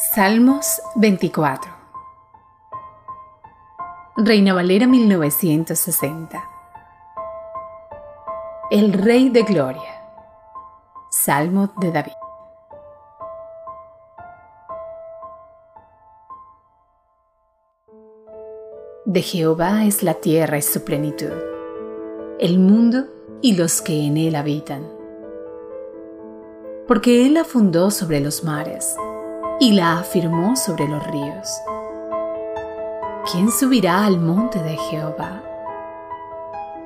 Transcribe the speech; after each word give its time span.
Salmos 0.00 0.80
24 0.94 1.72
Reina 4.16 4.54
Valera 4.54 4.86
1960 4.86 6.40
El 8.70 8.92
Rey 8.92 9.28
de 9.30 9.42
Gloria. 9.42 10.00
Salmo 11.10 11.72
de 11.80 11.90
David. 11.90 12.12
De 19.04 19.22
Jehová 19.22 19.84
es 19.84 20.04
la 20.04 20.14
tierra 20.14 20.58
y 20.58 20.62
su 20.62 20.84
plenitud, 20.84 21.32
el 22.38 22.60
mundo 22.60 23.06
y 23.42 23.56
los 23.56 23.82
que 23.82 24.06
en 24.06 24.16
él 24.16 24.36
habitan. 24.36 24.88
Porque 26.86 27.26
él 27.26 27.34
la 27.34 27.42
fundó 27.42 27.90
sobre 27.90 28.20
los 28.20 28.44
mares 28.44 28.96
y 29.60 29.72
la 29.72 29.98
afirmó 29.98 30.56
sobre 30.56 30.86
los 30.88 31.04
ríos. 31.08 31.48
¿Quién 33.30 33.50
subirá 33.50 34.04
al 34.06 34.18
monte 34.18 34.62
de 34.62 34.76
Jehová? 34.76 35.42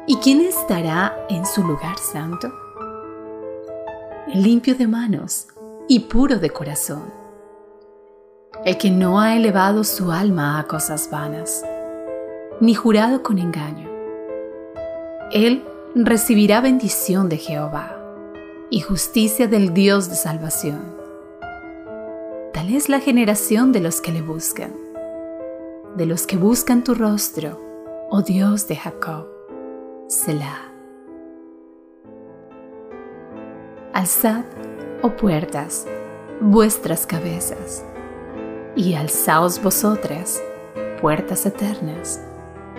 ¿Y 0.06 0.16
quién 0.16 0.40
estará 0.40 1.16
en 1.28 1.46
su 1.46 1.62
lugar 1.62 1.98
santo? 1.98 2.52
El 4.32 4.42
limpio 4.42 4.74
de 4.74 4.86
manos 4.86 5.48
y 5.88 6.00
puro 6.00 6.38
de 6.38 6.50
corazón, 6.50 7.12
el 8.64 8.78
que 8.78 8.90
no 8.90 9.20
ha 9.20 9.36
elevado 9.36 9.84
su 9.84 10.10
alma 10.10 10.58
a 10.58 10.64
cosas 10.64 11.10
vanas 11.10 11.64
ni 12.60 12.74
jurado 12.74 13.22
con 13.22 13.38
engaño. 13.38 13.90
Él 15.32 15.64
recibirá 15.94 16.60
bendición 16.60 17.28
de 17.28 17.36
Jehová 17.36 17.98
y 18.70 18.80
justicia 18.80 19.48
del 19.48 19.74
Dios 19.74 20.08
de 20.08 20.16
salvación. 20.16 21.01
Tal 22.52 22.74
es 22.74 22.90
la 22.90 23.00
generación 23.00 23.72
de 23.72 23.80
los 23.80 24.02
que 24.02 24.12
le 24.12 24.20
buscan, 24.20 24.74
de 25.96 26.04
los 26.04 26.26
que 26.26 26.36
buscan 26.36 26.84
tu 26.84 26.94
rostro, 26.94 27.58
oh 28.10 28.20
Dios 28.20 28.68
de 28.68 28.76
Jacob. 28.76 29.26
Selah. 30.06 30.70
Alzad, 33.94 34.44
oh 35.00 35.16
puertas, 35.16 35.86
vuestras 36.42 37.06
cabezas, 37.06 37.86
y 38.76 38.94
alzaos 38.94 39.62
vosotras, 39.62 40.42
puertas 41.00 41.46
eternas 41.46 42.20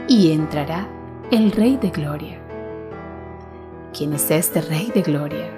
y 0.08 0.34
entrará 0.34 0.88
el 1.32 1.52
Rey 1.52 1.78
de 1.78 1.90
Gloria. 1.90 2.40
¿Quién 3.92 4.14
es 4.14 4.30
este 4.30 4.62
Rey 4.62 4.92
de 4.94 5.02
Gloria? 5.02 5.50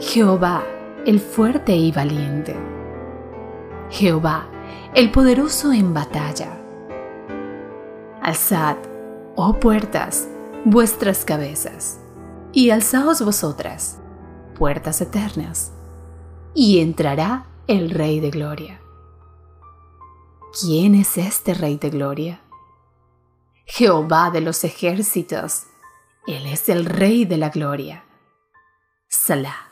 Jehová, 0.00 0.64
el 1.08 1.20
fuerte 1.20 1.74
y 1.74 1.90
valiente. 1.90 2.54
Jehová, 3.88 4.46
el 4.94 5.10
poderoso 5.10 5.72
en 5.72 5.94
batalla. 5.94 6.60
Alzad, 8.20 8.76
oh 9.34 9.54
puertas, 9.54 10.28
vuestras 10.66 11.24
cabezas, 11.24 11.98
y 12.52 12.68
alzaos 12.68 13.22
vosotras, 13.22 13.98
puertas 14.58 15.00
eternas, 15.00 15.72
y 16.52 16.80
entrará 16.80 17.46
el 17.68 17.88
Rey 17.88 18.20
de 18.20 18.28
Gloria. 18.28 18.78
¿Quién 20.60 20.94
es 20.94 21.16
este 21.16 21.54
Rey 21.54 21.78
de 21.78 21.88
Gloria? 21.88 22.42
Jehová 23.64 24.30
de 24.30 24.42
los 24.42 24.62
ejércitos, 24.62 25.68
Él 26.26 26.44
es 26.44 26.68
el 26.68 26.84
Rey 26.84 27.24
de 27.24 27.38
la 27.38 27.48
Gloria. 27.48 28.04
Salah. 29.08 29.67